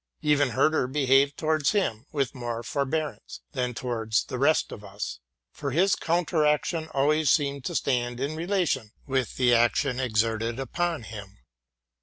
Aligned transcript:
Even 0.23 0.49
Herder 0.49 0.87
behaved 0.87 1.37
towards 1.37 1.73
him 1.73 2.07
with 2.11 2.33
more 2.33 2.63
forbearance 2.63 3.41
than 3.51 3.75
towards 3.75 4.23
the 4.23 4.39
rest 4.39 4.71
of 4.71 4.83
us, 4.83 5.19
for 5.51 5.69
his 5.69 5.93
counter 5.95 6.43
action 6.43 6.87
always 6.87 7.29
seemed 7.29 7.65
to 7.65 7.75
stand 7.75 8.19
in 8.19 8.35
relation 8.35 8.93
with 9.05 9.35
the 9.35 9.53
action 9.53 9.99
exerted 9.99 10.59
upon 10.59 11.03
him. 11.03 11.37